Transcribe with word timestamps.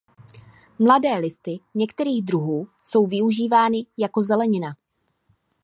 Mladé 0.79 1.17
listy 1.19 1.59
některých 1.75 2.21
druhů 2.21 2.67
jsou 2.83 3.05
využívány 3.07 3.85
jako 3.97 4.23
zelenina. 4.23 4.73